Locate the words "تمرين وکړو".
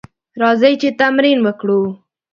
0.99-1.81